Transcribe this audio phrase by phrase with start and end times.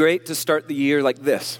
[0.00, 1.58] great to start the year like this?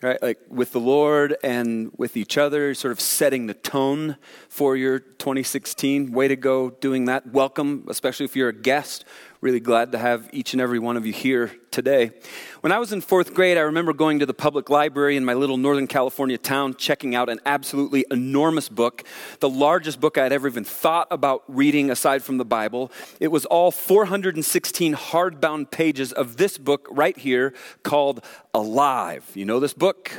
[0.00, 0.22] Right?
[0.22, 4.18] Like with the Lord and with each other, sort of setting the tone
[4.48, 6.12] for your 2016.
[6.12, 7.26] Way to go doing that.
[7.26, 9.04] Welcome, especially if you're a guest.
[9.46, 12.10] Really glad to have each and every one of you here today.
[12.62, 15.34] When I was in fourth grade, I remember going to the public library in my
[15.34, 19.04] little Northern California town, checking out an absolutely enormous book,
[19.38, 22.90] the largest book I had ever even thought about reading aside from the Bible.
[23.20, 27.54] It was all 416 hardbound pages of this book right here
[27.84, 29.30] called Alive.
[29.34, 30.10] You know this book?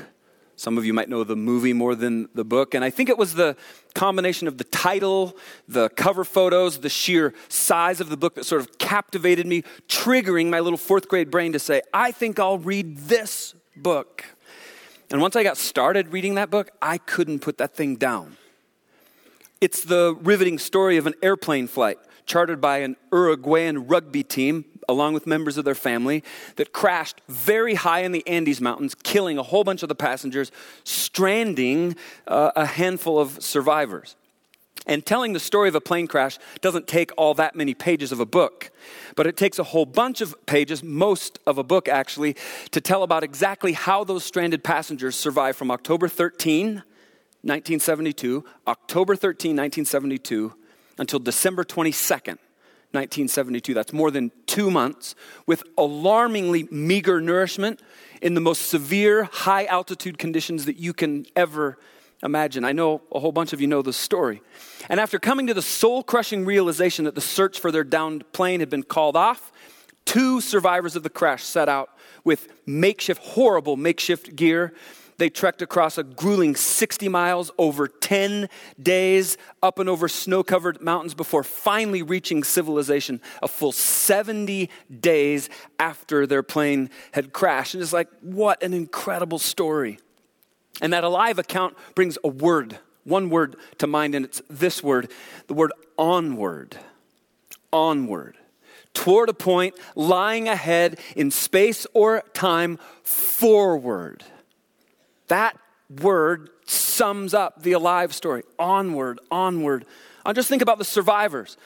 [0.58, 2.74] Some of you might know the movie more than the book.
[2.74, 3.56] And I think it was the
[3.94, 5.38] combination of the title,
[5.68, 10.50] the cover photos, the sheer size of the book that sort of captivated me, triggering
[10.50, 14.26] my little fourth grade brain to say, I think I'll read this book.
[15.12, 18.36] And once I got started reading that book, I couldn't put that thing down.
[19.62, 25.14] It's the riveting story of an airplane flight chartered by an Uruguayan rugby team along
[25.14, 26.24] with members of their family,
[26.56, 30.52] that crashed very high in the Andes Mountains, killing a whole bunch of the passengers,
[30.84, 31.96] stranding
[32.28, 34.16] uh, a handful of survivors.
[34.86, 38.22] And telling the story of a plane crash doesn't take all that many pages of
[38.22, 38.72] a book,
[39.18, 42.38] but it takes a whole bunch of pages, most of a book actually,
[42.72, 46.84] to tell about exactly how those stranded passengers survived from October 13,
[47.44, 50.54] 1972, October 13, 1972,
[50.98, 52.38] until December 22nd,
[52.92, 53.74] 1972.
[53.74, 57.82] That's more than two months with alarmingly meager nourishment
[58.22, 61.78] in the most severe high altitude conditions that you can ever
[62.24, 62.64] imagine.
[62.64, 64.42] I know a whole bunch of you know the story.
[64.90, 68.60] And after coming to the soul crushing realization that the search for their downed plane
[68.60, 69.52] had been called off,
[70.06, 71.90] two survivors of the crash set out
[72.24, 74.74] with makeshift, horrible makeshift gear
[75.18, 78.50] they trekked across a grueling 60 miles over 10
[78.82, 84.70] days, up and over snow covered mountains before finally reaching civilization a full 70
[85.00, 85.50] days
[85.80, 87.74] after their plane had crashed.
[87.74, 90.00] And it's like, what an incredible story.
[90.82, 95.12] And that alive account brings a word, one word to mind, and it's this word
[95.48, 96.78] the word onward.
[97.74, 98.38] Onward
[98.94, 104.24] toward a point lying ahead in space or time forward.
[105.28, 105.58] That
[106.02, 108.44] word sums up the alive story.
[108.60, 109.86] Onward, onward.
[110.26, 111.58] I just think about the survivors.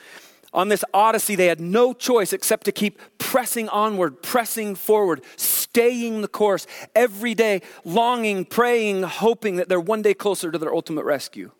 [0.54, 6.20] On this odyssey, they had no choice except to keep pressing onward, pressing forward, staying
[6.20, 11.04] the course every day, longing, praying, hoping that they're one day closer to their ultimate
[11.04, 11.50] rescue.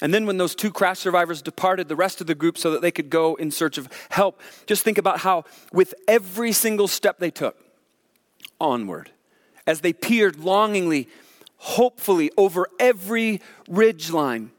[0.00, 2.82] And then when those two crash survivors departed the rest of the group so that
[2.82, 7.20] they could go in search of help, just think about how, with every single step
[7.20, 7.56] they took,
[8.60, 9.12] onward,
[9.66, 11.08] as they peered longingly,
[11.56, 14.50] hopefully, over every ridge line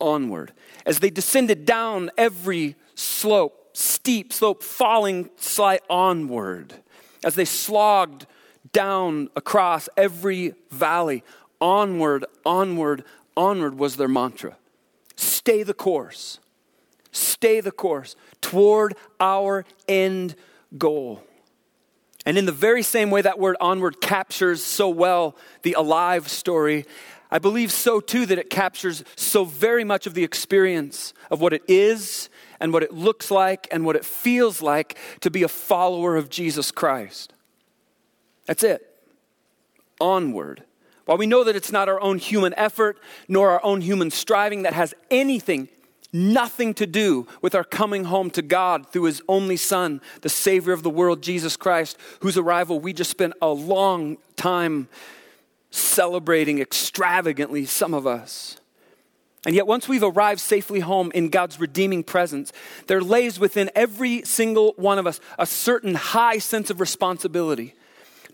[0.00, 0.52] onward,
[0.86, 6.74] as they descended down every slope, steep slope, falling slight onward,
[7.24, 8.26] as they slogged
[8.72, 11.22] down across every valley,
[11.60, 13.04] onward, onward,
[13.36, 14.56] onward was their mantra.
[15.16, 16.38] Stay the course.
[17.10, 20.36] Stay the course toward our end
[20.76, 21.22] goal.
[22.26, 26.84] And in the very same way that word onward captures so well the alive story,
[27.30, 31.52] I believe so too that it captures so very much of the experience of what
[31.52, 32.28] it is
[32.60, 36.30] and what it looks like and what it feels like to be a follower of
[36.30, 37.32] Jesus Christ.
[38.46, 38.82] That's it.
[40.00, 40.64] Onward.
[41.04, 42.98] While we know that it's not our own human effort
[43.28, 45.68] nor our own human striving that has anything
[46.12, 50.72] nothing to do with our coming home to God through His only Son, the Savior
[50.72, 54.88] of the world, Jesus Christ, whose arrival we just spent a long time
[55.70, 58.56] celebrating extravagantly, some of us.
[59.46, 62.52] And yet, once we've arrived safely home in God's redeeming presence,
[62.86, 67.74] there lays within every single one of us a certain high sense of responsibility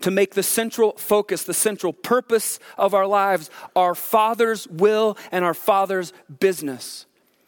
[0.01, 5.45] to make the central focus, the central purpose of our lives, our Father's will and
[5.45, 7.05] our Father's business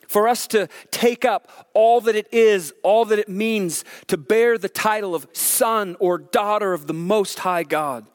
[0.07, 4.57] for us to take up all that it is, all that it means to bear
[4.57, 8.05] the title of son or daughter of the Most High God.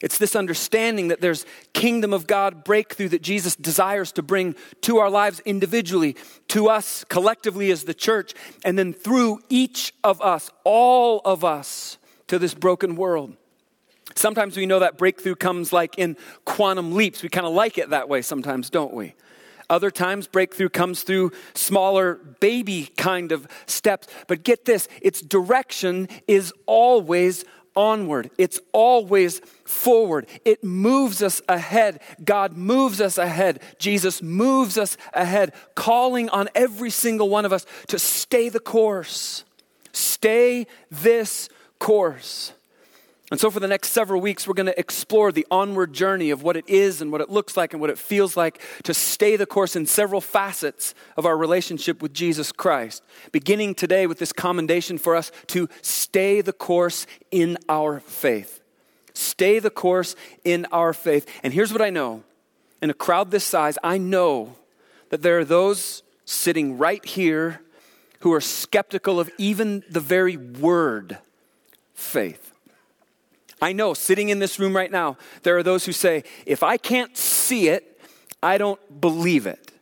[0.00, 4.98] It's this understanding that there's kingdom of God breakthrough that Jesus desires to bring to
[4.98, 6.16] our lives individually,
[6.48, 8.34] to us collectively as the church,
[8.64, 11.96] and then through each of us, all of us,
[12.26, 13.36] to this broken world.
[14.14, 17.22] Sometimes we know that breakthrough comes like in quantum leaps.
[17.22, 19.14] We kind of like it that way sometimes, don't we?
[19.74, 24.06] Other times, breakthrough comes through smaller baby kind of steps.
[24.28, 30.28] But get this its direction is always onward, it's always forward.
[30.44, 32.00] It moves us ahead.
[32.24, 33.62] God moves us ahead.
[33.80, 39.42] Jesus moves us ahead, calling on every single one of us to stay the course.
[39.92, 41.48] Stay this
[41.80, 42.52] course.
[43.30, 46.42] And so, for the next several weeks, we're going to explore the onward journey of
[46.42, 49.36] what it is and what it looks like and what it feels like to stay
[49.36, 53.02] the course in several facets of our relationship with Jesus Christ.
[53.32, 58.60] Beginning today with this commendation for us to stay the course in our faith.
[59.14, 61.26] Stay the course in our faith.
[61.42, 62.24] And here's what I know
[62.82, 64.56] in a crowd this size, I know
[65.08, 67.62] that there are those sitting right here
[68.20, 71.18] who are skeptical of even the very word
[71.94, 72.53] faith.
[73.60, 76.76] I know sitting in this room right now, there are those who say, if I
[76.76, 78.00] can't see it,
[78.42, 79.72] I don't believe it.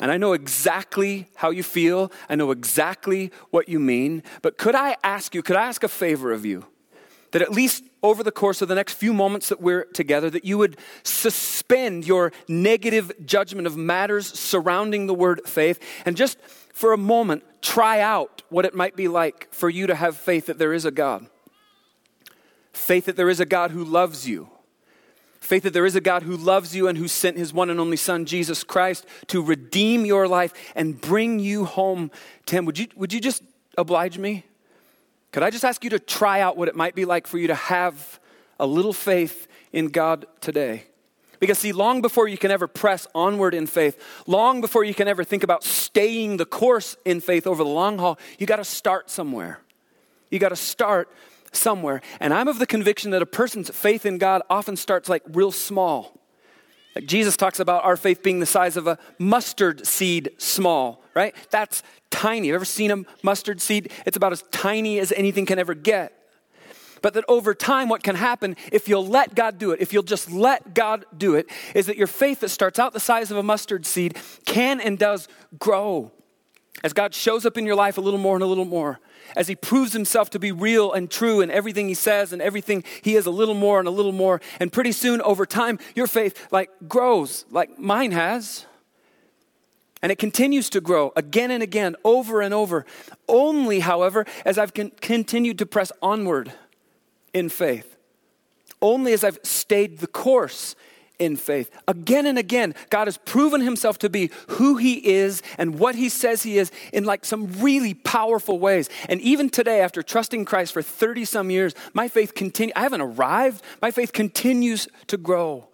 [0.00, 2.10] And I know exactly how you feel.
[2.28, 4.22] I know exactly what you mean.
[4.40, 6.66] But could I ask you, could I ask a favor of you?
[7.32, 10.44] That at least over the course of the next few moments that we're together, that
[10.44, 16.38] you would suspend your negative judgment of matters surrounding the word faith and just
[16.72, 20.46] for a moment try out what it might be like for you to have faith
[20.46, 21.26] that there is a God.
[22.72, 24.48] Faith that there is a God who loves you.
[25.40, 27.80] Faith that there is a God who loves you and who sent his one and
[27.80, 32.10] only Son, Jesus Christ, to redeem your life and bring you home
[32.46, 32.64] to him.
[32.64, 33.42] Would you, would you just
[33.76, 34.44] oblige me?
[35.32, 37.48] Could I just ask you to try out what it might be like for you
[37.48, 38.20] to have
[38.60, 40.84] a little faith in God today?
[41.40, 45.08] Because, see, long before you can ever press onward in faith, long before you can
[45.08, 48.64] ever think about staying the course in faith over the long haul, you got to
[48.64, 49.58] start somewhere.
[50.30, 51.08] You got to start
[51.52, 52.00] somewhere.
[52.20, 55.52] And I'm of the conviction that a person's faith in God often starts like real
[55.52, 56.18] small.
[56.94, 61.34] Like Jesus talks about our faith being the size of a mustard seed small, right?
[61.50, 62.48] That's tiny.
[62.48, 63.90] Have you ever seen a mustard seed?
[64.04, 66.18] It's about as tiny as anything can ever get.
[67.00, 70.04] But that over time, what can happen if you'll let God do it, if you'll
[70.04, 73.36] just let God do it, is that your faith that starts out the size of
[73.36, 75.26] a mustard seed can and does
[75.58, 76.12] grow.
[76.84, 79.00] As God shows up in your life a little more and a little more,
[79.36, 82.84] as He proves Himself to be real and true in everything He says and everything
[83.02, 84.40] He is a little more and a little more.
[84.60, 88.66] And pretty soon, over time, your faith like grows, like mine has.
[90.02, 92.84] And it continues to grow again and again, over and over.
[93.28, 96.52] Only, however, as I've con- continued to press onward
[97.32, 97.96] in faith.
[98.80, 100.74] Only as I've stayed the course
[101.22, 101.70] in faith.
[101.86, 106.08] Again and again, God has proven himself to be who he is and what he
[106.08, 108.90] says he is in like some really powerful ways.
[109.08, 112.72] And even today, after trusting Christ for 30 some years, my faith continues.
[112.74, 115.68] I haven't arrived, my faith continues to grow.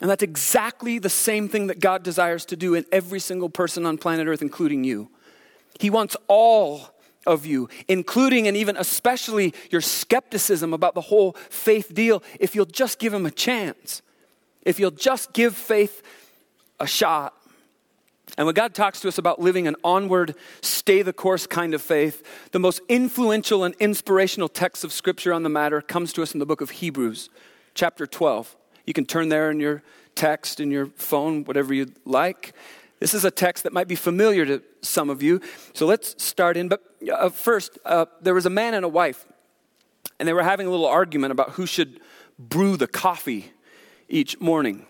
[0.00, 3.86] And that's exactly the same thing that God desires to do in every single person
[3.86, 5.08] on planet Earth, including you.
[5.78, 6.90] He wants all
[7.26, 12.66] of you, including and even especially your skepticism about the whole faith deal, if you'll
[12.66, 14.02] just give him a chance
[14.64, 16.02] if you'll just give faith
[16.80, 17.34] a shot.
[18.36, 21.82] And when God talks to us about living an onward, stay the course kind of
[21.82, 26.32] faith, the most influential and inspirational text of Scripture on the matter comes to us
[26.32, 27.28] in the book of Hebrews,
[27.74, 28.56] chapter 12.
[28.86, 29.82] You can turn there in your
[30.14, 32.54] text, in your phone, whatever you'd like.
[32.98, 35.40] This is a text that might be familiar to some of you.
[35.74, 36.68] So let's start in.
[36.68, 39.26] But uh, first, uh, there was a man and a wife,
[40.18, 42.00] and they were having a little argument about who should
[42.38, 43.52] brew the coffee
[44.08, 44.86] each morning.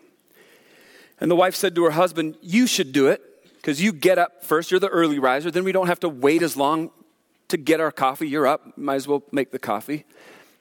[1.20, 3.22] And the wife said to her husband, You should do it
[3.56, 4.70] because you get up first.
[4.70, 5.50] You're the early riser.
[5.50, 6.90] Then we don't have to wait as long
[7.48, 8.28] to get our coffee.
[8.28, 8.76] You're up.
[8.76, 10.04] Might as well make the coffee.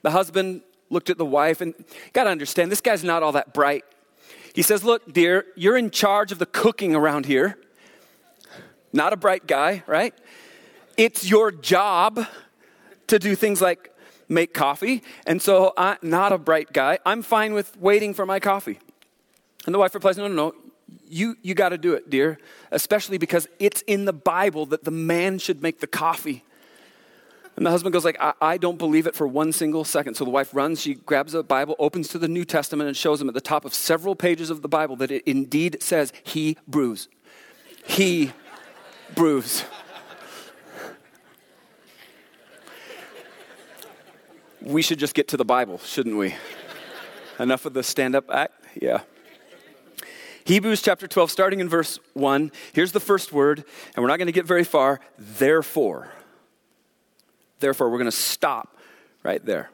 [0.03, 1.74] The husband looked at the wife and
[2.13, 3.83] got to understand this guy's not all that bright.
[4.53, 7.57] He says, Look, dear, you're in charge of the cooking around here.
[8.91, 10.13] Not a bright guy, right?
[10.95, 12.25] It's your job
[13.07, 13.89] to do things like
[14.33, 15.03] make coffee.
[15.25, 16.99] And so I'm not a bright guy.
[17.05, 18.79] I'm fine with waiting for my coffee.
[19.65, 20.53] And the wife replies, No, no, no.
[21.07, 22.39] You, you got to do it, dear,
[22.71, 26.43] especially because it's in the Bible that the man should make the coffee.
[27.55, 30.15] And the husband goes like, I, I, don't believe it for one single second.
[30.15, 33.21] So the wife runs, she grabs a Bible, opens to the New Testament, and shows
[33.21, 36.57] him at the top of several pages of the Bible that it indeed says, he
[36.67, 37.09] brews.
[37.85, 38.33] He
[39.13, 39.65] brews.
[44.63, 46.36] We should just get to the Bible, shouldn't we?
[47.38, 48.53] Enough of the stand up act?
[48.82, 49.01] Yeah.
[50.46, 52.50] Hebrews chapter 12, starting in verse 1.
[52.72, 55.01] Here's the first word, and we're not going to get very far.
[55.17, 56.13] Therefore.
[57.60, 58.77] Therefore, we're going to stop
[59.22, 59.70] right there.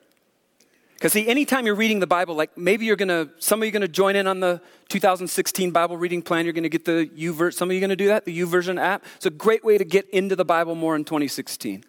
[0.96, 3.70] Because, see, anytime you're reading the Bible, like maybe you're going to, some of you
[3.70, 6.46] are going to join in on the 2016 Bible reading plan.
[6.46, 7.54] You're going to get the YouVersion.
[7.54, 9.06] Some of you are going to do that, the YouVersion app.
[9.18, 11.84] It's a great way to get into the Bible more in 2016.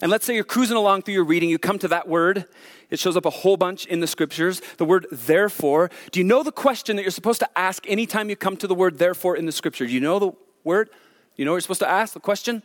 [0.00, 2.46] And let's say you're cruising along through your reading, you come to that word.
[2.88, 5.90] It shows up a whole bunch in the scriptures, the word therefore.
[6.10, 8.74] Do you know the question that you're supposed to ask anytime you come to the
[8.74, 9.86] word therefore in the scripture?
[9.86, 10.32] Do you know the
[10.64, 10.90] word?
[11.36, 12.14] You know what you're supposed to ask?
[12.14, 12.62] The question?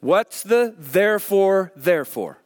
[0.00, 2.38] What's the therefore, therefore?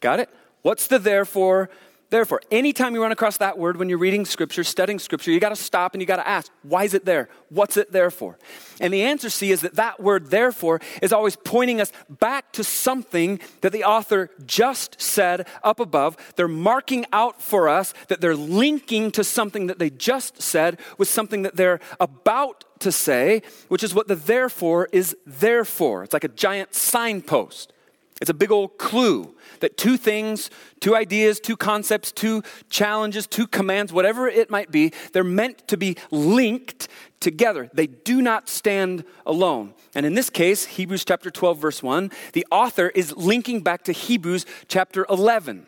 [0.00, 0.28] Got it?
[0.62, 1.70] What's the therefore,
[2.14, 5.48] Therefore, anytime you run across that word when you're reading scripture, studying scripture, you got
[5.48, 7.28] to stop and you got to ask, why is it there?
[7.48, 8.38] What's it there for?
[8.80, 12.62] And the answer, see, is that that word therefore is always pointing us back to
[12.62, 16.16] something that the author just said up above.
[16.36, 21.08] They're marking out for us that they're linking to something that they just said with
[21.08, 26.04] something that they're about to say, which is what the therefore is there for.
[26.04, 27.72] It's like a giant signpost.
[28.20, 30.48] It's a big old clue that two things,
[30.80, 35.76] two ideas, two concepts, two challenges, two commands, whatever it might be, they're meant to
[35.76, 37.68] be linked together.
[37.72, 39.74] They do not stand alone.
[39.94, 43.92] And in this case, Hebrews chapter 12, verse 1, the author is linking back to
[43.92, 45.66] Hebrews chapter 11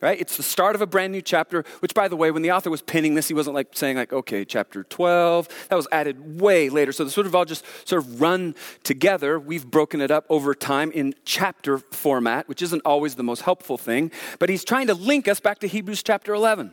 [0.00, 0.20] right?
[0.20, 2.70] It's the start of a brand new chapter, which, by the way, when the author
[2.70, 5.48] was penning this, he wasn't like saying, like, okay, chapter 12.
[5.68, 6.92] That was added way later.
[6.92, 9.38] So they sort of all just sort of run together.
[9.40, 13.78] We've broken it up over time in chapter format, which isn't always the most helpful
[13.78, 14.10] thing.
[14.38, 16.72] But he's trying to link us back to Hebrews chapter 11.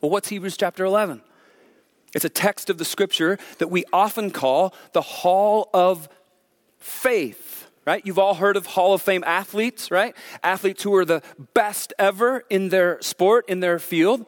[0.00, 1.22] Well, what's Hebrews chapter 11?
[2.14, 6.08] It's a text of the scripture that we often call the Hall of
[6.78, 7.45] Faith
[7.86, 8.04] right?
[8.04, 10.14] You've all heard of Hall of Fame athletes, right?
[10.42, 11.22] Athletes who are the
[11.54, 14.26] best ever in their sport, in their field.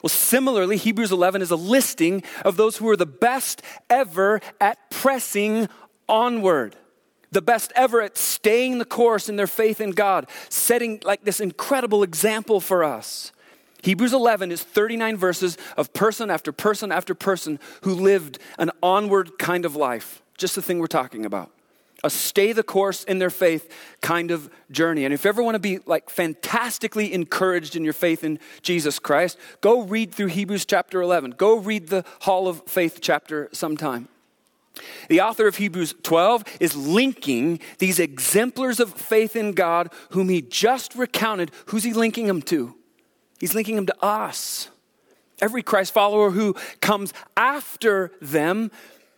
[0.00, 4.90] Well, similarly, Hebrews 11 is a listing of those who are the best ever at
[4.90, 5.68] pressing
[6.08, 6.76] onward.
[7.32, 11.40] The best ever at staying the course in their faith in God, setting like this
[11.40, 13.32] incredible example for us.
[13.82, 19.38] Hebrews 11 is 39 verses of person after person after person who lived an onward
[19.38, 20.22] kind of life.
[20.38, 21.50] Just the thing we're talking about
[22.04, 25.04] a stay the course in their faith kind of journey.
[25.04, 28.98] And if you ever want to be like fantastically encouraged in your faith in Jesus
[28.98, 31.32] Christ, go read through Hebrews chapter 11.
[31.32, 34.08] Go read the Hall of Faith chapter sometime.
[35.08, 40.42] The author of Hebrews 12 is linking these exemplars of faith in God whom he
[40.42, 41.52] just recounted.
[41.66, 42.74] Who's he linking them to?
[43.38, 44.68] He's linking them to us.
[45.40, 48.70] Every Christ follower who comes after them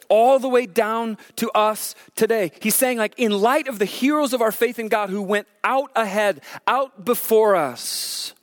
[0.08, 2.52] all the way down to us today.
[2.60, 5.46] He's saying, like, in light of the heroes of our faith in God who went
[5.64, 8.34] out ahead, out before us.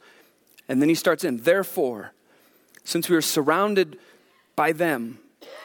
[0.67, 2.13] And then he starts in, therefore,
[2.83, 3.97] since we are surrounded
[4.55, 5.19] by them,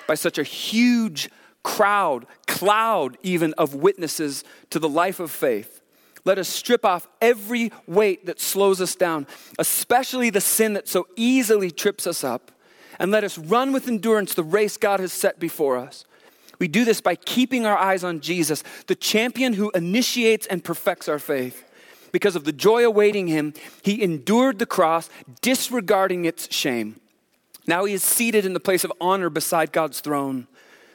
[0.07, 1.31] by such a huge
[1.63, 5.81] crowd, cloud even of witnesses to the life of faith,
[6.25, 9.27] let us strip off every weight that slows us down,
[9.59, 12.53] especially the sin that so easily trips us up
[12.99, 16.05] and let us run with endurance the race God has set before us.
[16.59, 21.09] We do this by keeping our eyes on Jesus, the champion who initiates and perfects
[21.09, 21.65] our faith.
[22.11, 25.09] Because of the joy awaiting him, he endured the cross,
[25.41, 27.01] disregarding its shame.
[27.67, 30.47] Now he is seated in the place of honor beside God's throne.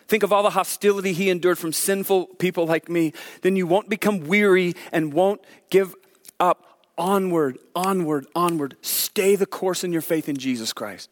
[0.08, 3.14] Think of all the hostility he endured from sinful people like me.
[3.42, 5.96] Then you won't become weary and won't give
[6.40, 6.82] up.
[6.98, 8.76] Onward, onward, onward.
[8.82, 11.10] Stay the course in your faith in Jesus Christ.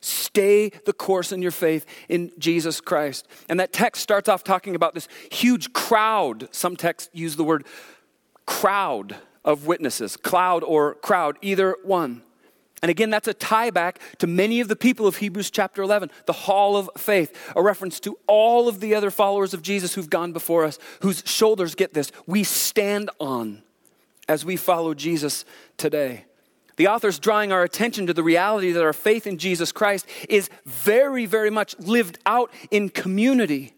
[0.00, 3.26] Stay the course in your faith in Jesus Christ.
[3.48, 6.48] And that text starts off talking about this huge crowd.
[6.52, 7.66] Some texts use the word
[8.46, 12.22] crowd of witnesses, cloud or crowd, either one.
[12.82, 16.10] And again, that's a tie back to many of the people of Hebrews chapter 11,
[16.26, 20.10] the hall of faith, a reference to all of the other followers of Jesus who've
[20.10, 23.62] gone before us, whose shoulders, get this, we stand on
[24.28, 25.44] as we follow Jesus
[25.78, 26.26] today.
[26.76, 30.50] The author's drawing our attention to the reality that our faith in Jesus Christ is
[30.64, 33.72] very, very much lived out in community.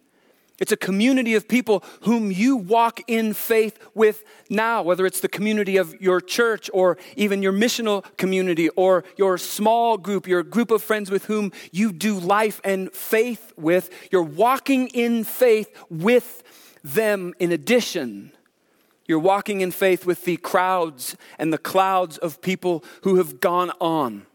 [0.58, 5.28] It's a community of people whom you walk in faith with now, whether it's the
[5.28, 10.72] community of your church or even your missional community or your small group, your group
[10.72, 13.90] of friends with whom you do life and faith with.
[14.10, 16.42] You're walking in faith with
[16.82, 18.32] them in addition
[19.08, 23.72] you're walking in faith with the crowds and the clouds of people who have gone
[23.80, 24.26] on.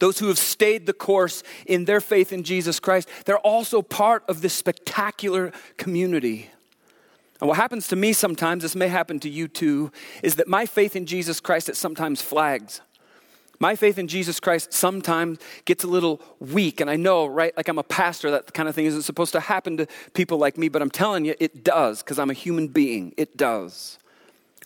[0.00, 4.24] Those who have stayed the course in their faith in Jesus Christ, they're also part
[4.26, 6.48] of this spectacular community.
[7.40, 10.64] And what happens to me sometimes, this may happen to you too, is that my
[10.64, 12.80] faith in Jesus Christ it sometimes flags.
[13.60, 16.80] My faith in Jesus Christ sometimes gets a little weak.
[16.80, 19.40] And I know, right, like I'm a pastor, that kind of thing isn't supposed to
[19.40, 22.68] happen to people like me, but I'm telling you, it does, because I'm a human
[22.68, 23.12] being.
[23.18, 23.98] It does.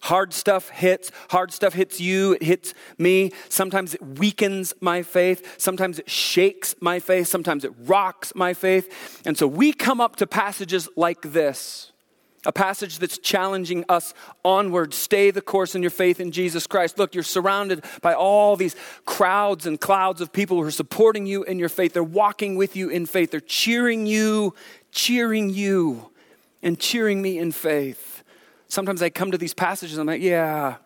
[0.03, 1.11] Hard stuff hits.
[1.31, 2.35] Hard stuff hits you.
[2.35, 3.33] It hits me.
[3.49, 5.59] Sometimes it weakens my faith.
[5.59, 7.27] Sometimes it shakes my faith.
[7.27, 9.23] Sometimes it rocks my faith.
[9.27, 11.91] And so we come up to passages like this
[12.47, 14.95] a passage that's challenging us onward.
[14.95, 16.99] Stay the course in your faith in Jesus Christ.
[16.99, 21.45] Look, you're surrounded by all these crowds and clouds of people who are supporting you
[21.45, 21.93] in your faith.
[21.93, 23.31] They're walking with you in faith.
[23.31, 24.55] They're cheering you,
[24.91, 26.11] cheering you,
[26.63, 28.23] and cheering me in faith.
[28.69, 30.77] Sometimes I come to these passages, I'm like, yeah,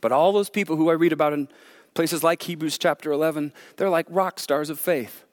[0.00, 1.48] but all those people who I read about in
[1.94, 5.24] places like Hebrews chapter 11, they're like rock stars of faith.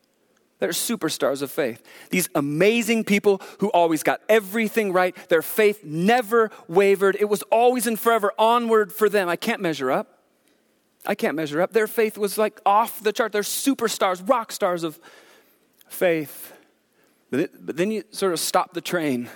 [0.59, 1.81] They're superstars of faith.
[2.09, 5.15] These amazing people who always got everything right.
[5.29, 7.15] Their faith never wavered.
[7.19, 9.29] It was always and forever onward for them.
[9.29, 10.19] I can't measure up.
[11.05, 11.71] I can't measure up.
[11.71, 13.31] Their faith was like off the chart.
[13.31, 14.99] They're superstars, rock stars of
[15.87, 16.53] faith.
[17.31, 19.29] But, then you sort of stop the train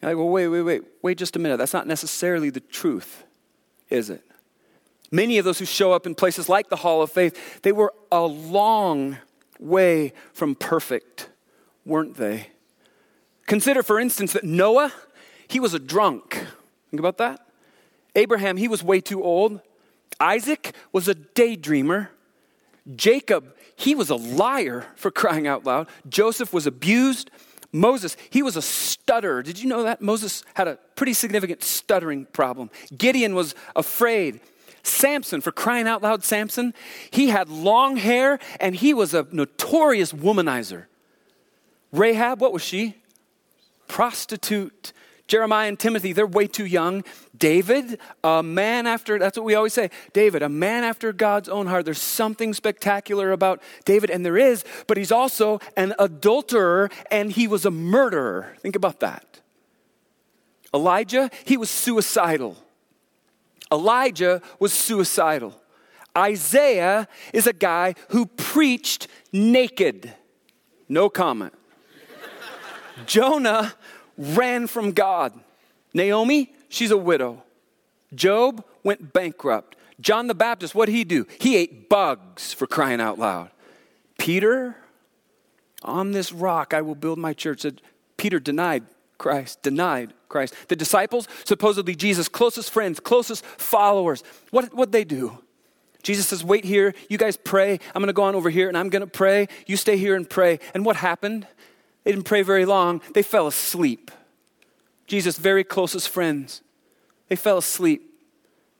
[0.00, 1.56] You're like, well, wait, wait, wait, wait just a minute.
[1.56, 3.24] That's not necessarily the truth,
[3.90, 4.22] is it?
[5.10, 7.92] Many of those who show up in places like the Hall of Faith, they were
[8.12, 9.16] a long
[9.58, 11.28] way from perfect,
[11.84, 12.48] weren't they?
[13.46, 14.92] Consider, for instance, that Noah,
[15.48, 16.46] he was a drunk.
[16.90, 17.46] Think about that.
[18.14, 19.60] Abraham, he was way too old.
[20.20, 22.08] Isaac was a daydreamer.
[22.94, 25.88] Jacob, he was a liar for crying out loud.
[26.08, 27.30] Joseph was abused.
[27.72, 29.42] Moses, he was a stutterer.
[29.42, 30.00] Did you know that?
[30.00, 32.70] Moses had a pretty significant stuttering problem.
[32.96, 34.40] Gideon was afraid.
[34.84, 36.74] Samson, for crying out loud, Samson,
[37.10, 40.84] he had long hair and he was a notorious womanizer.
[41.90, 42.96] Rahab, what was she?
[43.88, 44.92] Prostitute.
[45.26, 47.02] Jeremiah and Timothy, they're way too young.
[47.36, 49.88] David, a man after, that's what we always say.
[50.12, 51.86] David, a man after God's own heart.
[51.86, 57.46] There's something spectacular about David, and there is, but he's also an adulterer and he
[57.46, 58.54] was a murderer.
[58.60, 59.40] Think about that.
[60.74, 62.58] Elijah, he was suicidal.
[63.74, 65.60] Elijah was suicidal.
[66.16, 70.14] Isaiah is a guy who preached naked.
[70.88, 71.52] No comment.
[73.04, 73.74] Jonah
[74.16, 75.32] ran from God.
[75.92, 77.42] Naomi, she's a widow.
[78.14, 79.76] Job went bankrupt.
[80.00, 81.26] John the Baptist, what did he do?
[81.40, 83.50] He ate bugs for crying out loud.
[84.18, 84.76] Peter,
[85.82, 87.66] on this rock I will build my church.
[88.16, 88.84] Peter denied
[89.18, 90.54] Christ, denied Christ.
[90.68, 95.38] The disciples, supposedly Jesus' closest friends, closest followers, what what they do?
[96.02, 97.80] Jesus says, Wait here, you guys pray.
[97.94, 99.48] I'm gonna go on over here and I'm gonna pray.
[99.66, 100.60] You stay here and pray.
[100.74, 101.46] And what happened?
[102.04, 104.10] They didn't pray very long, they fell asleep.
[105.06, 106.62] Jesus' very closest friends,
[107.28, 108.10] they fell asleep.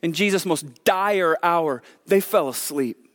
[0.03, 3.09] In Jesus' most dire hour, they fell asleep.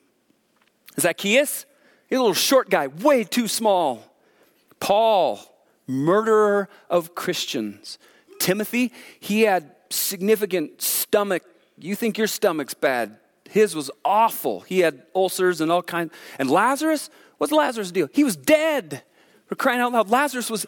[0.99, 1.67] Zacchaeus,
[2.07, 4.03] he's a little short guy, way too small.
[4.79, 5.39] Paul,
[5.89, 7.97] murderer of Christians.
[8.39, 11.43] Timothy, he had significant stomach.
[11.77, 13.17] You think your stomach's bad.
[13.49, 14.61] His was awful.
[14.61, 16.13] He had ulcers and all kinds.
[16.37, 18.07] And Lazarus, what's Lazarus' deal?
[18.13, 19.03] He was dead.
[19.49, 20.09] We're crying out loud.
[20.09, 20.67] Lazarus was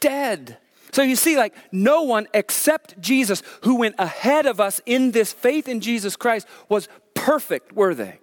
[0.00, 0.56] dead.
[0.92, 5.32] So you see, like, no one except Jesus, who went ahead of us in this
[5.32, 8.18] faith in Jesus Christ, was perfect, were they?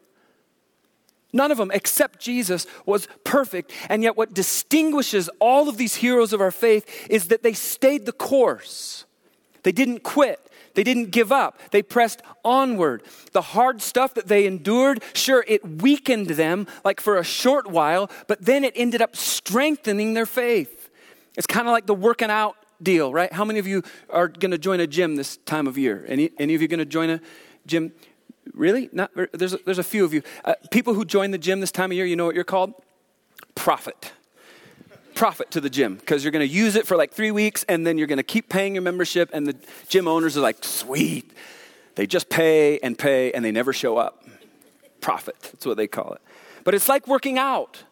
[1.34, 3.72] None of them, except Jesus, was perfect.
[3.90, 8.06] And yet, what distinguishes all of these heroes of our faith is that they stayed
[8.06, 9.06] the course.
[9.64, 10.40] They didn't quit.
[10.76, 11.60] They didn't give up.
[11.72, 13.04] They pressed onward.
[13.32, 18.10] The hard stuff that they endured, sure, it weakened them like for a short while,
[18.28, 20.90] but then it ended up strengthening their faith.
[21.36, 23.32] It's kind of like the working out deal, right?
[23.32, 26.06] How many of you are going to join a gym this time of year?
[26.08, 27.22] Any, any of you going to join a
[27.66, 27.92] gym?
[28.54, 28.90] Really?
[28.92, 30.22] Not, there's, a, there's a few of you.
[30.44, 32.74] Uh, people who join the gym this time of year, you know what you're called?
[33.56, 34.12] Prophet
[35.14, 37.86] profit to the gym because you're going to use it for like three weeks and
[37.86, 39.30] then you're going to keep paying your membership.
[39.34, 39.56] And the
[39.88, 41.32] gym owners are like, sweet.
[41.96, 44.26] They just pay and pay and they never show up.
[45.02, 46.22] Profit, that's what they call it.
[46.64, 47.84] But it's like working out.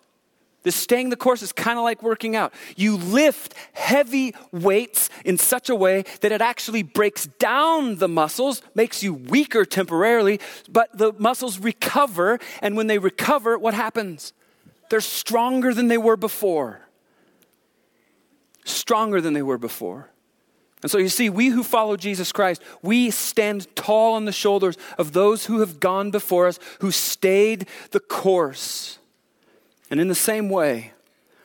[0.64, 2.54] This staying the course is kind of like working out.
[2.76, 8.62] You lift heavy weights in such a way that it actually breaks down the muscles,
[8.76, 12.40] makes you weaker temporarily, but the muscles recover.
[12.62, 14.34] And when they recover, what happens?
[14.90, 16.82] They're stronger than they were before
[18.66, 20.10] stronger than they were before.
[20.82, 24.78] And so you see, we who follow Jesus Christ, we stand tall on the shoulders
[24.98, 28.98] of those who have gone before us, who stayed the course.
[29.92, 30.94] And in the same way,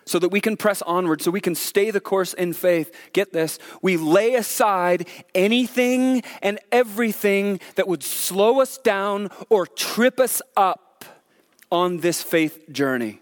[0.07, 3.33] so that we can press onward, so we can stay the course in faith, get
[3.33, 10.41] this, we lay aside anything and everything that would slow us down or trip us
[10.57, 11.05] up
[11.73, 13.21] on this faith journey.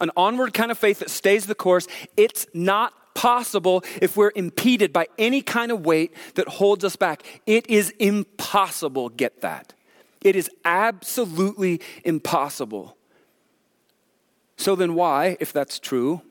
[0.00, 4.90] An onward kind of faith that stays the course, it's not possible if we're impeded
[4.90, 7.22] by any kind of weight that holds us back.
[7.46, 9.74] It is impossible, get that.
[10.22, 12.96] It is absolutely impossible.
[14.62, 16.22] So then, why, if that's true,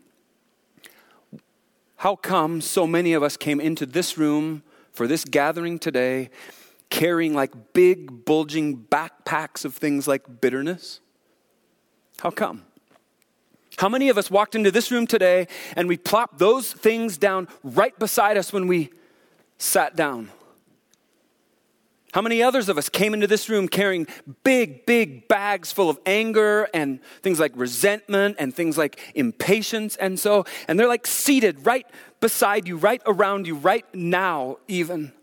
[1.97, 4.63] how come so many of us came into this room
[4.93, 6.29] for this gathering today
[6.89, 11.01] carrying like big, bulging backpacks of things like bitterness?
[12.21, 12.63] How come?
[13.77, 17.49] How many of us walked into this room today and we plopped those things down
[17.65, 18.91] right beside us when we
[19.57, 20.29] sat down?
[22.13, 24.05] How many others of us came into this room carrying
[24.43, 30.19] big, big bags full of anger and things like resentment and things like impatience and
[30.19, 31.85] so, and they're like seated right
[32.19, 35.13] beside you, right around you, right now, even.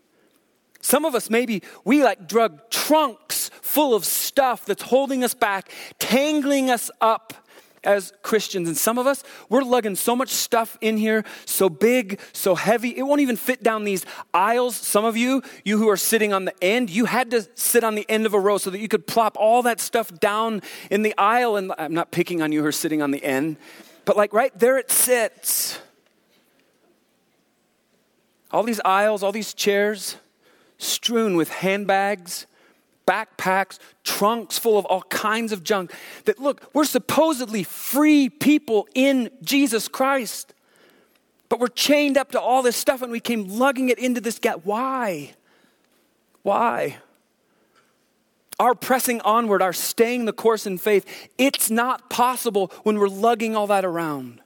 [0.81, 5.71] Some of us maybe we like drug trunks full of stuff that's holding us back,
[5.99, 7.35] tangling us up
[7.85, 8.69] as Christians.
[8.69, 12.97] And some of us, we're lugging so much stuff in here, so big, so heavy,
[12.97, 14.77] it won't even fit down these aisles.
[14.77, 17.95] Some of you, you who are sitting on the end, you had to sit on
[17.95, 21.03] the end of a row so that you could plop all that stuff down in
[21.03, 21.57] the aisle.
[21.57, 23.57] And I'm not picking on you who are sitting on the end,
[24.05, 25.81] but like right there it sits.
[28.51, 30.17] All these aisles, all these chairs
[30.79, 32.47] strewn with handbags
[33.09, 35.93] backpacks, trunks full of all kinds of junk.
[36.27, 40.53] That look, we're supposedly free people in Jesus Christ,
[41.49, 44.39] but we're chained up to all this stuff and we came lugging it into this
[44.39, 44.61] gap.
[44.65, 45.33] Why?
[46.43, 46.99] Why?
[48.61, 53.57] Our pressing onward, our staying the course in faith, it's not possible when we're lugging
[53.57, 54.41] all that around.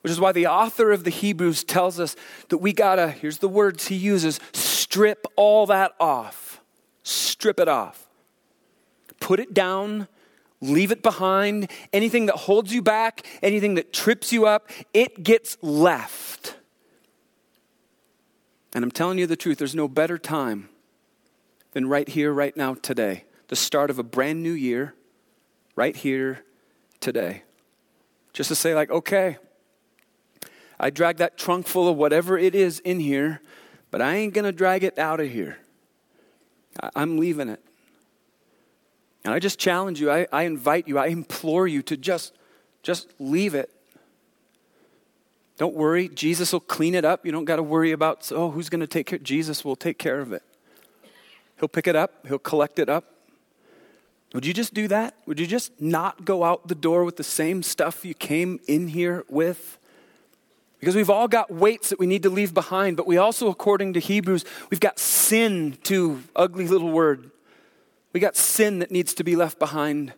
[0.00, 2.14] Which is why the author of the Hebrews tells us
[2.48, 6.47] that we gotta, here's the words he uses, strip all that off
[7.08, 8.06] strip it off.
[9.20, 10.08] Put it down,
[10.60, 11.70] leave it behind.
[11.92, 16.56] Anything that holds you back, anything that trips you up, it gets left.
[18.74, 20.68] And I'm telling you the truth, there's no better time
[21.72, 23.24] than right here, right now, today.
[23.48, 24.94] The start of a brand new year,
[25.74, 26.44] right here,
[27.00, 27.42] today.
[28.32, 29.38] Just to say, like, okay,
[30.78, 33.40] I drag that trunk full of whatever it is in here,
[33.90, 35.58] but I ain't gonna drag it out of here.
[36.94, 37.62] I'm leaving it.
[39.24, 42.34] And I just challenge you, I, I invite you, I implore you to just,
[42.82, 43.70] just leave it.
[45.56, 47.26] Don't worry, Jesus will clean it up.
[47.26, 49.18] You don't got to worry about, oh, who's going to take care?
[49.18, 50.42] Jesus will take care of it.
[51.58, 53.04] He'll pick it up, he'll collect it up.
[54.34, 55.14] Would you just do that?
[55.26, 58.88] Would you just not go out the door with the same stuff you came in
[58.88, 59.77] here with?
[60.80, 63.94] Because we've all got weights that we need to leave behind, but we also, according
[63.94, 66.22] to Hebrews, we've got sin too.
[66.36, 67.30] Ugly little word.
[68.12, 70.12] We got sin that needs to be left behind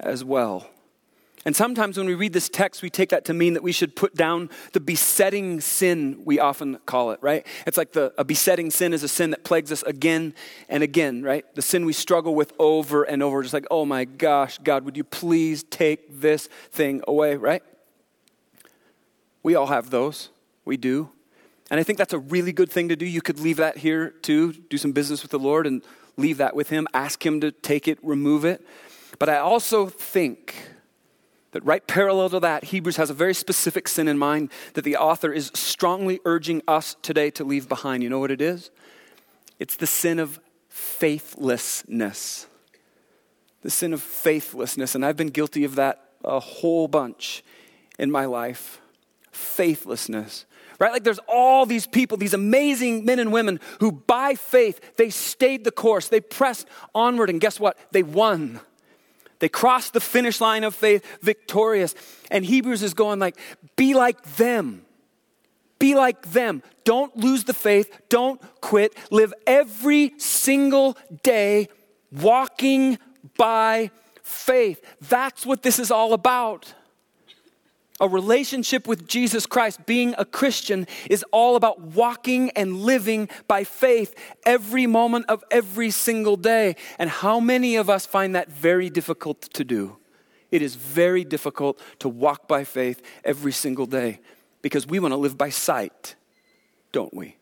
[0.00, 0.66] as well.
[1.44, 3.96] And sometimes when we read this text, we take that to mean that we should
[3.96, 7.44] put down the besetting sin, we often call it, right?
[7.66, 10.34] It's like the, a besetting sin is a sin that plagues us again
[10.68, 11.44] and again, right?
[11.56, 14.96] The sin we struggle with over and over, just like, oh my gosh, God, would
[14.96, 17.62] you please take this thing away, right?
[19.42, 20.30] We all have those.
[20.64, 21.10] We do.
[21.70, 23.06] And I think that's a really good thing to do.
[23.06, 25.82] You could leave that here too, do some business with the Lord and
[26.16, 26.86] leave that with Him.
[26.92, 28.66] Ask Him to take it, remove it.
[29.18, 30.68] But I also think
[31.52, 34.96] that right parallel to that, Hebrews has a very specific sin in mind that the
[34.96, 38.02] author is strongly urging us today to leave behind.
[38.02, 38.70] You know what it is?
[39.58, 42.46] It's the sin of faithlessness.
[43.62, 44.94] The sin of faithlessness.
[44.94, 47.42] And I've been guilty of that a whole bunch
[47.98, 48.81] in my life
[49.32, 50.46] faithlessness.
[50.78, 50.92] Right?
[50.92, 55.64] Like there's all these people, these amazing men and women who by faith, they stayed
[55.64, 56.08] the course.
[56.08, 57.76] They pressed onward and guess what?
[57.92, 58.60] They won.
[59.38, 61.94] They crossed the finish line of faith victorious.
[62.30, 63.36] And Hebrews is going like,
[63.76, 64.84] be like them.
[65.78, 66.62] Be like them.
[66.84, 67.90] Don't lose the faith.
[68.08, 68.96] Don't quit.
[69.10, 71.68] Live every single day
[72.12, 72.98] walking
[73.36, 73.90] by
[74.22, 74.80] faith.
[75.08, 76.72] That's what this is all about.
[78.00, 83.64] A relationship with Jesus Christ, being a Christian, is all about walking and living by
[83.64, 86.74] faith every moment of every single day.
[86.98, 89.98] And how many of us find that very difficult to do?
[90.50, 94.20] It is very difficult to walk by faith every single day
[94.62, 96.14] because we want to live by sight,
[96.92, 97.36] don't we?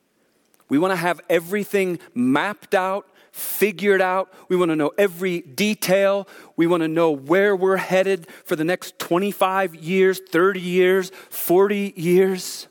[0.68, 4.32] We want to have everything mapped out figured out.
[4.48, 6.28] We want to know every detail.
[6.56, 11.94] We want to know where we're headed for the next 25 years, 30 years, 40
[11.96, 12.68] years.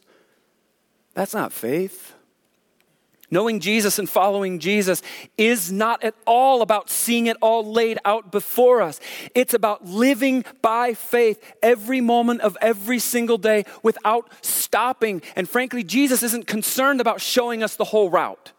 [1.14, 2.14] That's not faith.
[3.32, 5.04] Knowing Jesus and following Jesus
[5.38, 9.00] is not at all about seeing it all laid out before us.
[9.36, 15.22] It's about living by faith every moment of every single day without stopping.
[15.36, 18.52] And frankly, Jesus isn't concerned about showing us the whole route.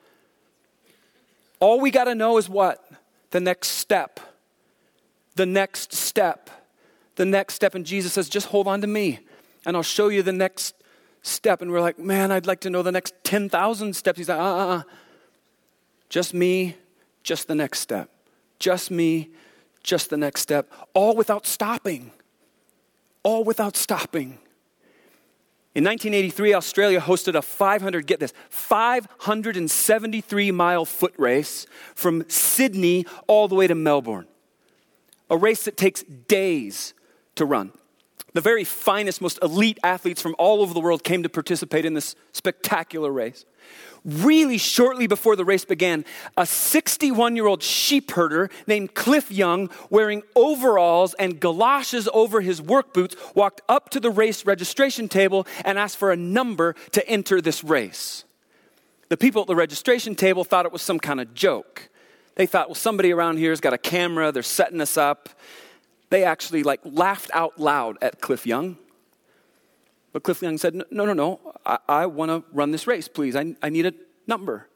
[1.60, 2.84] All we got to know is what?
[3.30, 4.18] The next step.
[5.36, 6.50] The next step.
[7.16, 7.74] The next step.
[7.74, 9.20] And Jesus says, just hold on to me
[9.66, 10.74] and I'll show you the next
[11.22, 11.62] step.
[11.62, 14.18] And we're like, man, I'd like to know the next 10,000 steps.
[14.18, 14.82] He's like, uh uh uh.
[16.08, 16.76] Just me,
[17.22, 18.10] just the next step.
[18.58, 19.30] Just me,
[19.82, 20.70] just the next step.
[20.94, 22.10] All without stopping.
[23.22, 24.38] All without stopping.
[25.72, 33.46] In 1983, Australia hosted a 500, get this, 573 mile foot race from Sydney all
[33.46, 34.26] the way to Melbourne.
[35.28, 36.92] A race that takes days
[37.36, 37.70] to run.
[38.32, 41.94] The very finest, most elite athletes from all over the world came to participate in
[41.94, 43.44] this spectacular race.
[44.04, 46.04] Really shortly before the race began,
[46.36, 52.62] a 61 year old sheep herder named Cliff Young, wearing overalls and galoshes over his
[52.62, 57.06] work boots, walked up to the race registration table and asked for a number to
[57.08, 58.24] enter this race.
[59.08, 61.90] The people at the registration table thought it was some kind of joke.
[62.36, 65.28] They thought, well, somebody around here has got a camera, they're setting us up.
[66.10, 68.76] They actually like laughed out loud at Cliff Young.
[70.12, 73.36] But Cliff Young said, No, no, no, I, I want to run this race, please.
[73.36, 73.94] I, I need a
[74.26, 74.66] number.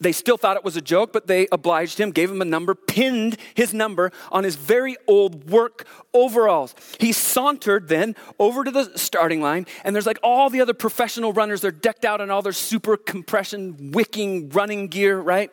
[0.00, 2.74] They still thought it was a joke, but they obliged him, gave him a number,
[2.74, 6.74] pinned his number on his very old work overalls.
[6.98, 11.34] He sauntered then over to the starting line, and there's like all the other professional
[11.34, 11.60] runners.
[11.60, 15.52] They're decked out in all their super compression, wicking running gear, right?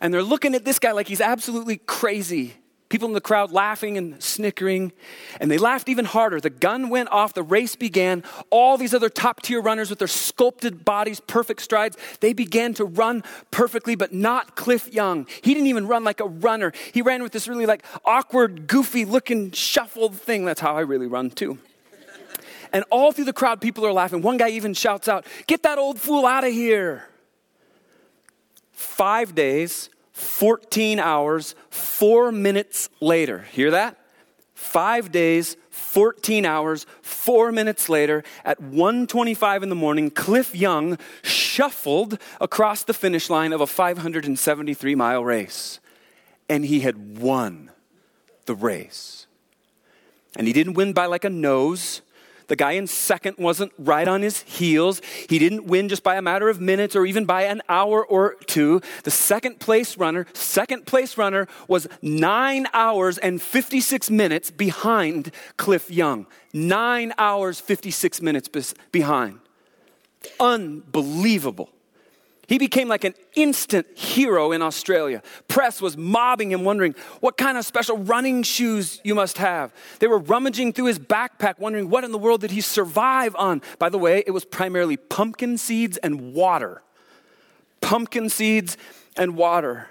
[0.00, 2.54] And they're looking at this guy like he's absolutely crazy.
[2.92, 4.92] People in the crowd laughing and snickering.
[5.40, 6.42] And they laughed even harder.
[6.42, 8.22] The gun went off, the race began.
[8.50, 12.84] All these other top tier runners with their sculpted bodies, perfect strides, they began to
[12.84, 15.26] run perfectly, but not Cliff Young.
[15.40, 16.74] He didn't even run like a runner.
[16.92, 20.44] He ran with this really like awkward, goofy looking shuffled thing.
[20.44, 21.56] That's how I really run too.
[22.74, 24.20] And all through the crowd, people are laughing.
[24.20, 27.08] One guy even shouts out, Get that old fool out of here.
[28.72, 29.88] Five days,
[30.22, 33.40] 14 hours, four minutes later.
[33.52, 33.98] Hear that?
[34.54, 42.18] Five days, 14 hours, four minutes later, at 1.25 in the morning, Cliff Young shuffled
[42.40, 45.80] across the finish line of a 573 mile race.
[46.48, 47.70] And he had won
[48.46, 49.26] the race.
[50.36, 52.00] And he didn't win by like a nose.
[52.52, 55.00] The guy in second wasn't right on his heels.
[55.26, 58.34] He didn't win just by a matter of minutes or even by an hour or
[58.44, 58.82] two.
[59.04, 65.90] The second place runner, second place runner was nine hours and 56 minutes behind Cliff
[65.90, 66.26] Young.
[66.52, 68.50] Nine hours, 56 minutes
[68.92, 69.40] behind.
[70.38, 71.70] Unbelievable.
[72.52, 75.22] He became like an instant hero in Australia.
[75.48, 79.72] Press was mobbing him, wondering what kind of special running shoes you must have.
[80.00, 83.62] They were rummaging through his backpack, wondering what in the world did he survive on.
[83.78, 86.82] By the way, it was primarily pumpkin seeds and water.
[87.80, 88.76] Pumpkin seeds
[89.16, 89.88] and water.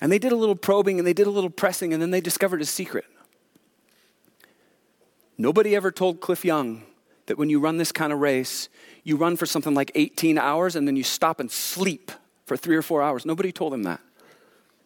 [0.00, 2.20] And they did a little probing and they did a little pressing, and then they
[2.20, 3.04] discovered a secret.
[5.38, 6.82] Nobody ever told Cliff Young
[7.26, 8.68] that when you run this kind of race,
[9.04, 12.12] you run for something like 18 hours and then you stop and sleep
[12.46, 13.24] for three or four hours.
[13.24, 14.00] Nobody told him that.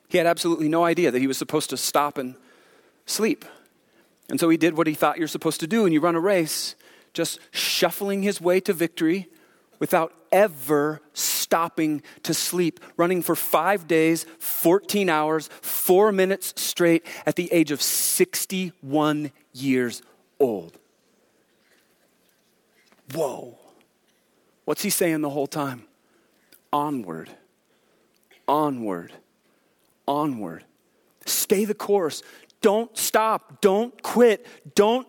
[0.09, 2.35] He had absolutely no idea that he was supposed to stop and
[3.07, 3.45] sleep.
[4.29, 6.21] And so he did what he thought you're supposed to do, and you run a
[6.21, 6.75] race,
[7.13, 9.29] just shuffling his way to victory
[9.79, 17.37] without ever stopping to sleep, running for five days, 14 hours, four minutes straight at
[17.37, 20.03] the age of 61 years
[20.41, 20.77] old.
[23.13, 23.59] Whoa.
[24.65, 25.85] What's he saying the whole time?
[26.73, 27.31] Onward,
[28.49, 29.13] onward,
[30.07, 30.65] onward.
[31.25, 32.23] Stay the course.
[32.61, 33.61] Don't stop.
[33.61, 34.47] Don't quit.
[34.75, 35.07] Don't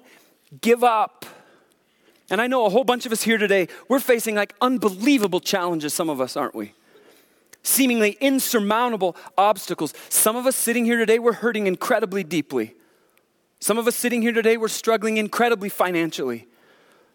[0.62, 1.26] give up.
[2.30, 5.94] And I know a whole bunch of us here today, we're facing like unbelievable challenges,
[5.94, 6.74] some of us, aren't we?
[7.64, 9.94] Seemingly insurmountable obstacles.
[10.10, 12.76] Some of us sitting here today, we're hurting incredibly deeply.
[13.60, 16.48] Some of us sitting here today, we're struggling incredibly financially.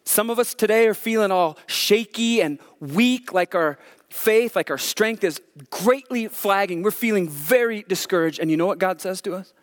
[0.05, 4.77] Some of us today are feeling all shaky and weak, like our faith, like our
[4.77, 6.83] strength is greatly flagging.
[6.83, 8.39] We're feeling very discouraged.
[8.39, 9.53] And you know what God says to us?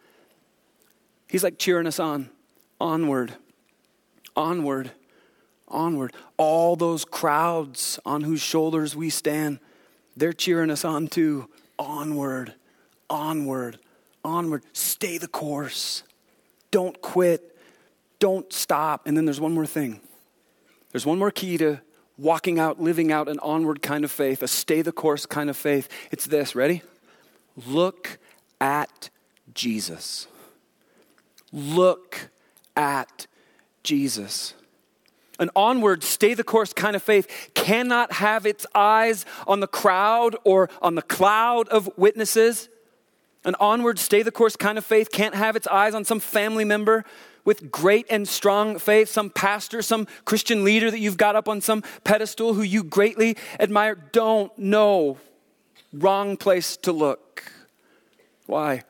[1.29, 2.31] He's like cheering us on,
[2.81, 3.33] onward,
[4.35, 4.91] onward,
[5.69, 6.13] onward.
[6.37, 9.61] All those crowds on whose shoulders we stand,
[10.17, 11.49] they're cheering us on too.
[11.79, 12.55] Onward,
[13.09, 13.79] onward,
[14.25, 14.65] onward.
[14.73, 16.03] Stay the course.
[16.71, 17.57] Don't quit.
[18.19, 19.07] Don't stop.
[19.07, 20.01] And then there's one more thing
[20.93, 21.81] there's one more key to
[22.19, 25.57] walking out, living out an onward kind of faith, a stay the course kind of
[25.57, 25.89] faith.
[26.11, 26.83] It's this ready?
[27.67, 28.19] Look
[28.61, 29.11] at
[29.55, 30.27] Jesus.
[31.53, 32.31] Look
[32.77, 33.27] at
[33.83, 34.55] Jesus.
[35.39, 40.37] An onward, stay the course kind of faith cannot have its eyes on the crowd
[40.45, 42.69] or on the cloud of witnesses.
[43.45, 46.65] An onward, stay the course kind of faith can't have its eyes on some family
[46.65, 47.07] member
[47.45, 51.61] with great and strong faith, some pastor, some Christian leader that you've got up on
[51.61, 55.19] some pedestal who you greatly admire, don't know.
[55.93, 57.45] Wrong place to look.
[58.47, 58.83] Why?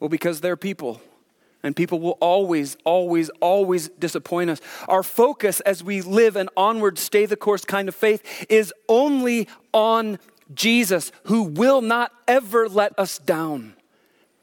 [0.00, 1.00] Well, because they're people.
[1.62, 4.60] And people will always, always, always disappoint us.
[4.86, 9.48] Our focus as we live an onward, stay the course kind of faith is only
[9.72, 10.18] on
[10.54, 13.74] Jesus, who will not ever let us down.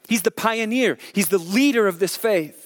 [0.08, 2.63] He's the pioneer, He's the leader of this faith.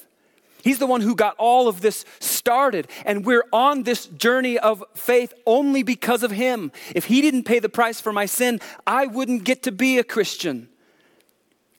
[0.63, 2.89] He's the one who got all of this started.
[3.05, 6.73] And we're on this journey of faith only because of Him.
[6.95, 10.05] If He didn't pay the price for my sin, I wouldn't get to be a
[10.05, 10.69] Christian.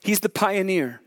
[0.02, 1.00] He's the pioneer.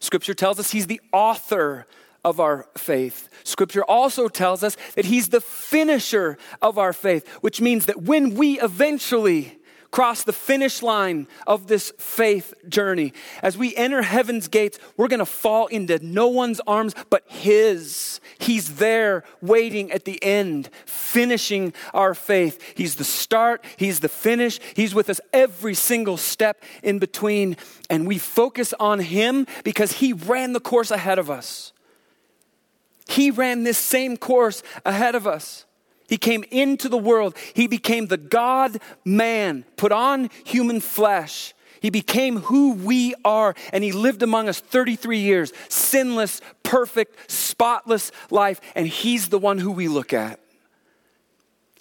[0.00, 1.86] Scripture tells us He's the author
[2.24, 3.28] of our faith.
[3.44, 8.34] Scripture also tells us that He's the finisher of our faith, which means that when
[8.34, 9.58] we eventually
[9.92, 13.12] cross the finish line of this faith journey.
[13.42, 18.20] As we enter heaven's gates, we're going to fall into no one's arms but His.
[18.38, 22.60] He's there waiting at the end, finishing our faith.
[22.74, 24.58] He's the start, He's the finish.
[24.74, 27.56] He's with us every single step in between.
[27.88, 31.72] And we focus on Him because He ran the course ahead of us.
[33.06, 35.66] He ran this same course ahead of us.
[36.12, 37.34] He came into the world.
[37.54, 41.54] He became the God man, put on human flesh.
[41.80, 48.12] He became who we are, and He lived among us 33 years, sinless, perfect, spotless
[48.30, 48.60] life.
[48.74, 50.38] And He's the one who we look at.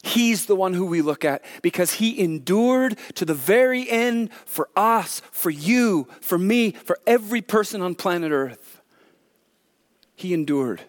[0.02, 4.70] He's the one who we look at because He endured to the very end for
[4.78, 8.80] us, for you, for me, for every person on planet Earth.
[10.16, 10.84] He endured.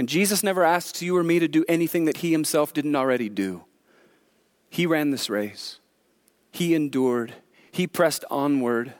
[0.00, 3.28] And Jesus never asks you or me to do anything that he himself didn't already
[3.28, 3.64] do.
[4.70, 5.78] He ran this race,
[6.50, 7.34] he endured,
[7.70, 8.94] he pressed onward,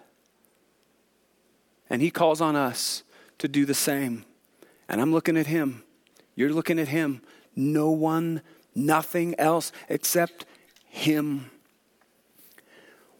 [1.89, 3.03] and he calls on us
[3.39, 4.27] to do the same.
[4.91, 5.85] And I'm looking at him.
[6.35, 7.23] You're looking at him.
[7.57, 8.43] No one,
[8.75, 10.45] nothing else except
[10.85, 11.51] him.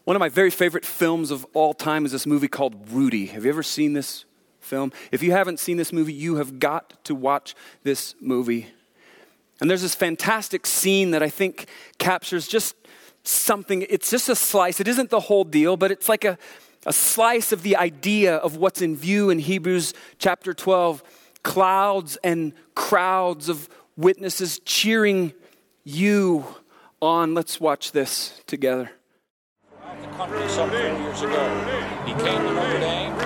[0.03, 3.25] One of my very favorite films of all time is this movie called Rudy.
[3.25, 4.25] Have you ever seen this
[4.61, 4.91] film.
[5.11, 8.67] If you haven't seen this movie, you have got to watch this movie.
[9.59, 11.67] And there's this fantastic scene that I think
[11.99, 12.75] captures just
[13.23, 13.85] something.
[13.89, 14.79] It's just a slice.
[14.79, 16.37] It isn't the whole deal, but it's like a,
[16.85, 21.03] a slice of the idea of what's in view in Hebrews chapter 12
[21.43, 25.33] clouds and crowds of witnesses cheering
[25.83, 26.45] you
[27.01, 27.33] on.
[27.33, 28.91] Let's watch this together.
[30.01, 31.81] The country some years ago.
[32.05, 33.20] He came to Notre Dame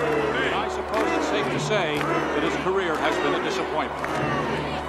[1.66, 4.85] say that his career has been a disappointment.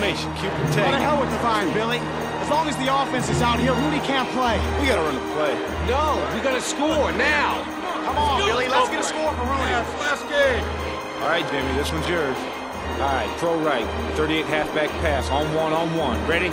[0.00, 0.32] Victory formation.
[0.34, 1.98] Keep What the hell with the vine, Billy?
[2.40, 4.58] As long as the offense is out here, Rudy can't play.
[4.80, 5.54] We gotta run the play.
[5.88, 7.64] No, we gotta score now.
[8.04, 9.72] Come on, Billy, let's get a score for Rudy.
[10.00, 10.64] last game.
[11.22, 12.36] All right, Jimmy, this one's yours.
[13.00, 13.86] All right, pro right.
[14.16, 15.30] 38 halfback pass.
[15.30, 16.20] On one, on one.
[16.26, 16.50] Ready?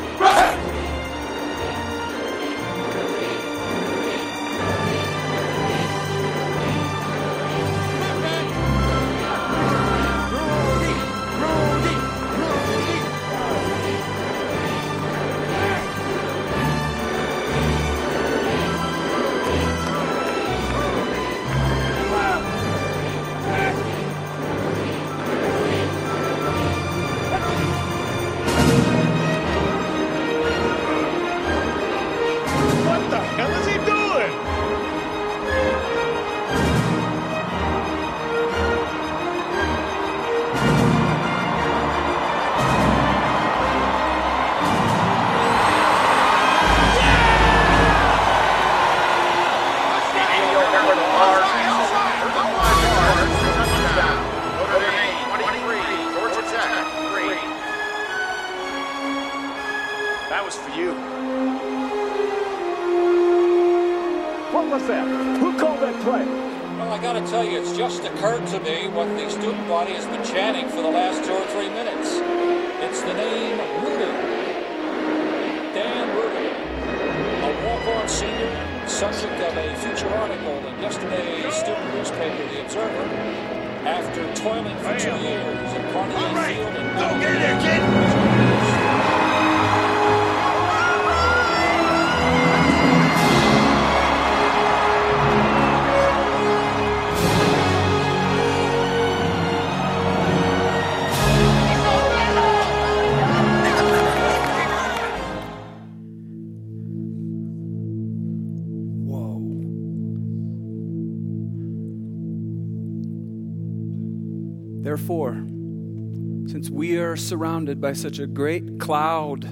[117.31, 119.45] Surrounded by such a great cloud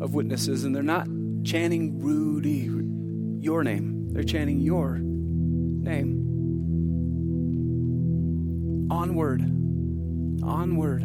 [0.00, 1.08] of witnesses, and they're not
[1.42, 2.70] chanting Rudy,
[3.44, 6.24] your name, they're chanting your name.
[8.92, 9.40] Onward,
[10.44, 11.02] onward.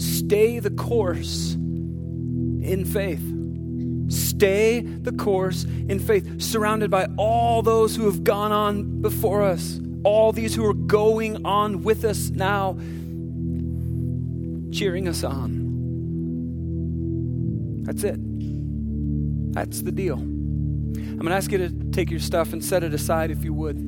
[0.00, 3.20] Stay the course in faith.
[4.10, 9.78] Stay the course in faith, surrounded by all those who have gone on before us,
[10.04, 12.78] all these who are going on with us now,
[14.72, 15.60] cheering us on.
[17.82, 18.18] That's it.
[19.52, 20.16] That's the deal.
[20.16, 23.52] I'm going to ask you to take your stuff and set it aside if you
[23.52, 23.76] would.
[23.76, 23.86] I'm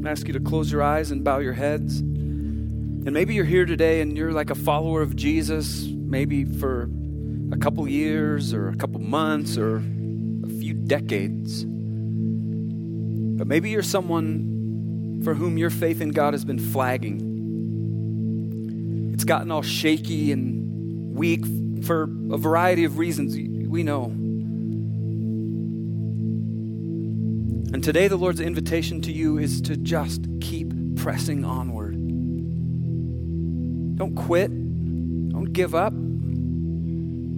[0.00, 2.00] going to ask you to close your eyes and bow your heads.
[2.00, 6.88] And maybe you're here today and you're like a follower of Jesus, maybe for
[7.52, 11.64] a couple years or a couple months or a few decades.
[13.36, 14.53] But maybe you're someone
[15.24, 17.32] for whom your faith in God has been flagging.
[19.14, 21.44] It's gotten all shaky and weak
[21.84, 24.04] for a variety of reasons we know.
[27.72, 31.94] And today, the Lord's invitation to you is to just keep pressing onward.
[33.96, 34.50] Don't quit.
[35.30, 35.92] Don't give up.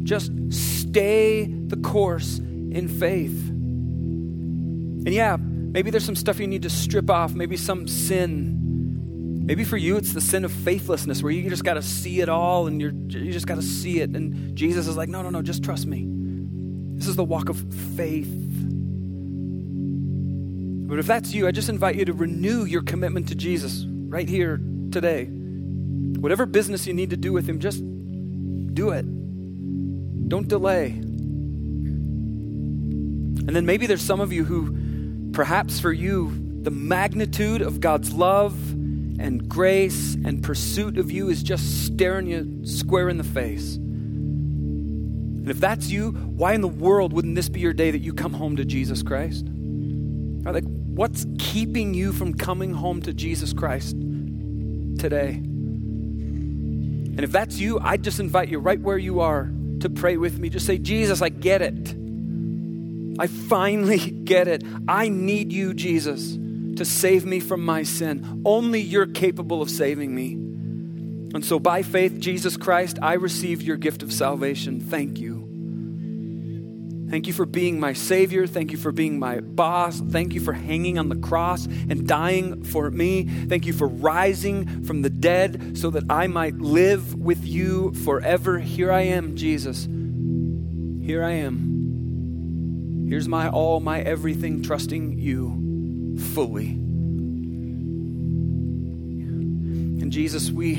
[0.05, 3.49] Just stay the course in faith.
[3.49, 5.39] And yeah,
[5.77, 9.45] maybe there's some stuff you need to strip off, maybe some sin.
[9.45, 12.31] Maybe for you it's the sin of faithlessness where you just got to see it
[12.31, 15.29] all and you're you just got to see it and Jesus is like, "No, no,
[15.29, 16.07] no, just trust me."
[16.97, 17.59] This is the walk of
[17.95, 18.33] faith.
[20.89, 24.27] But if that's you, I just invite you to renew your commitment to Jesus right
[24.27, 24.59] here
[24.91, 25.27] today.
[25.27, 27.83] Whatever business you need to do with Him, just
[28.72, 29.05] do it.
[30.31, 30.87] Don't delay.
[33.47, 34.86] And then maybe there's some of you who,
[35.37, 36.32] perhaps for you,
[36.62, 42.64] the magnitude of God's love and grace and pursuit of you is just staring you
[42.66, 43.76] square in the face.
[43.76, 48.14] And if that's you, why in the world wouldn't this be your day that you
[48.14, 49.45] come home to Jesus Christ?
[49.45, 55.32] Like, what's keeping you from coming home to Jesus Christ today?
[55.32, 60.39] And if that's you, I just invite you right where you are to pray with
[60.39, 60.49] me.
[60.49, 62.06] Just say, Jesus, I get it.
[63.19, 64.62] I finally get it.
[64.89, 66.37] I need you, Jesus,
[66.77, 68.43] to save me from my sin.
[68.45, 70.33] Only you're capable of saving me.
[71.35, 74.81] And so, by faith, Jesus Christ, I receive your gift of salvation.
[74.81, 75.47] Thank you.
[77.09, 78.47] Thank you for being my Savior.
[78.47, 80.01] Thank you for being my boss.
[80.01, 83.25] Thank you for hanging on the cross and dying for me.
[83.25, 88.59] Thank you for rising from the dead so that I might live with you forever.
[88.59, 89.85] Here I am, Jesus.
[91.07, 91.76] Here I am.
[93.09, 96.71] Here's my all, my everything, trusting you fully.
[100.01, 100.75] And Jesus, we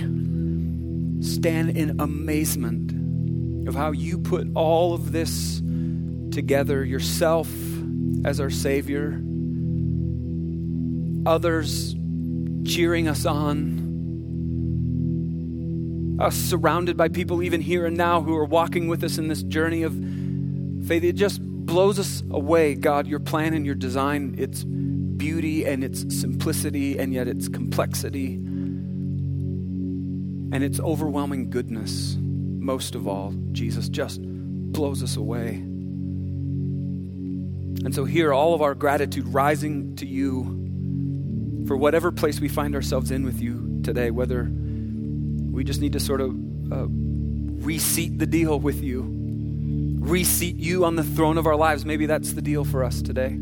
[1.21, 5.61] stand in amazement of how you put all of this
[6.31, 7.47] together yourself
[8.25, 9.21] as our Savior,
[11.25, 11.95] others
[12.65, 13.85] cheering us on,
[16.19, 19.43] us surrounded by people even here and now who are walking with us in this
[19.43, 19.93] journey of
[20.87, 21.03] faith.
[21.03, 26.19] It just blows us away, God, your plan and your design, its beauty and its
[26.19, 28.35] simplicity, and yet its complexity
[30.51, 32.15] and its overwhelming goodness.
[32.19, 35.55] Most of all, Jesus just blows us away.
[37.83, 42.75] And so, here, all of our gratitude rising to you for whatever place we find
[42.75, 46.31] ourselves in with you today, whether we just need to sort of
[46.71, 49.03] uh, reseat the deal with you,
[50.07, 51.85] reseat you on the throne of our lives.
[51.85, 53.37] Maybe that's the deal for us today.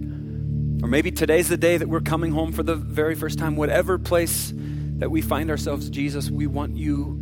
[0.81, 3.55] Or maybe today's the day that we're coming home for the very first time.
[3.55, 4.51] Whatever place
[4.97, 7.21] that we find ourselves, Jesus, we want you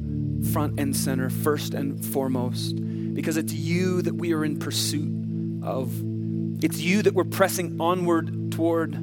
[0.51, 2.75] front and center, first and foremost,
[3.13, 5.91] because it's you that we are in pursuit of.
[6.63, 8.93] It's you that we're pressing onward toward.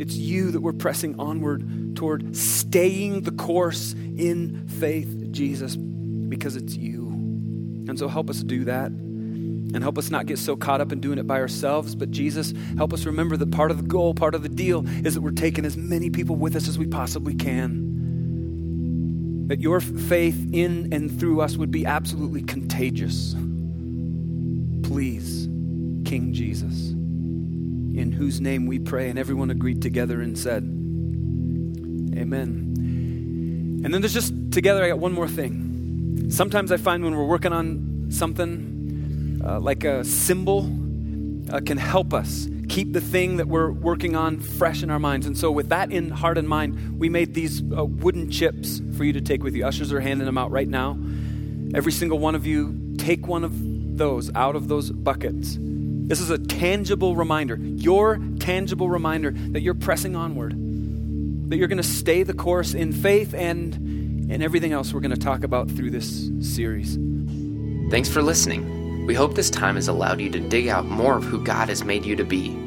[0.00, 6.74] It's you that we're pressing onward toward staying the course in faith, Jesus, because it's
[6.74, 7.21] you.
[7.88, 8.90] And so help us do that.
[8.90, 11.94] And help us not get so caught up in doing it by ourselves.
[11.94, 15.14] But Jesus, help us remember that part of the goal, part of the deal, is
[15.14, 17.90] that we're taking as many people with us as we possibly can.
[19.48, 23.34] That your faith in and through us would be absolutely contagious
[24.92, 25.46] please,
[26.04, 29.08] King Jesus, in whose name we pray.
[29.08, 30.64] And everyone agreed together and said,
[32.14, 33.80] Amen.
[33.84, 35.61] And then there's just together, I got one more thing.
[36.28, 40.70] Sometimes I find when we're working on something, uh, like a symbol,
[41.50, 45.26] uh, can help us, keep the thing that we're working on fresh in our minds.
[45.26, 49.04] And so, with that in heart and mind, we made these uh, wooden chips for
[49.04, 49.66] you to take with you.
[49.66, 50.96] Ushers are handing them out right now.
[51.74, 53.52] Every single one of you, take one of
[53.98, 55.58] those out of those buckets.
[55.58, 60.52] This is a tangible reminder, your tangible reminder that you're pressing onward,
[61.50, 63.91] that you're going to stay the course in faith and
[64.32, 66.98] and everything else we're going to talk about through this series.
[67.90, 69.06] Thanks for listening.
[69.06, 71.84] We hope this time has allowed you to dig out more of who God has
[71.84, 72.58] made you to be.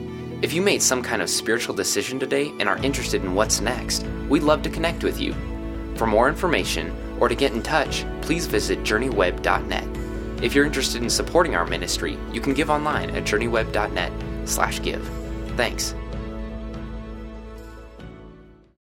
[0.41, 4.05] If you made some kind of spiritual decision today and are interested in what's next,
[4.29, 5.33] we'd love to connect with you.
[5.95, 10.43] For more information or to get in touch, please visit journeyweb.net.
[10.43, 15.09] If you're interested in supporting our ministry, you can give online at journeyweb.net/give.
[15.57, 15.95] Thanks.